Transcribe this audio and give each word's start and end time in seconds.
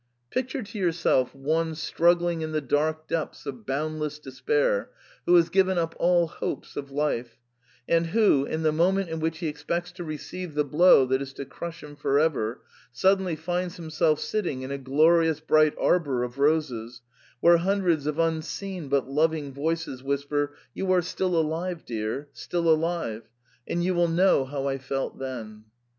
Picture 0.31 0.63
to 0.63 0.79
yourself 0.79 1.35
one 1.35 1.75
struggling 1.75 2.41
in 2.41 2.53
the 2.53 2.59
dark 2.59 3.07
depths 3.07 3.45
of 3.45 3.67
bound 3.67 3.99
less 3.99 4.17
despair, 4.17 4.89
who 5.27 5.35
has 5.35 5.49
given 5.49 5.77
up 5.77 5.95
all 5.99 6.25
hopes 6.25 6.75
of 6.75 6.89
life, 6.89 7.37
and 7.87 8.07
who, 8.07 8.43
in 8.43 8.63
the 8.63 8.71
moment 8.71 9.09
in 9.11 9.19
which 9.19 9.37
he 9.37 9.47
expects 9.47 9.91
to 9.91 10.03
receive 10.03 10.55
the 10.55 10.63
blow 10.63 11.05
that 11.05 11.21
is 11.21 11.33
to 11.33 11.45
crush 11.45 11.83
him 11.83 11.95
for 11.95 12.17
ever, 12.19 12.63
suddenly 12.91 13.35
finds 13.35 13.75
himself 13.77 14.19
sitting 14.19 14.63
in 14.63 14.71
a 14.71 14.79
glorious 14.79 15.39
bright 15.39 15.75
arbour 15.79 16.23
of 16.23 16.39
roses, 16.39 17.03
where 17.39 17.57
hun 17.57 17.81
dreds 17.83 18.07
of 18.07 18.17
unseen 18.17 18.87
but 18.89 19.07
loving 19.07 19.53
voices 19.53 20.01
whisper, 20.01 20.55
*You 20.73 20.91
are 20.93 21.03
still 21.03 21.35
alive, 21.35 21.85
dear,— 21.85 22.27
still 22.33 22.67
alive 22.67 23.29
'—and 23.67 23.83
you 23.83 23.93
will 23.93 24.07
know 24.07 24.45
how 24.45 24.65
I 24.67 24.79
felt 24.79 25.19
then. 25.19 25.65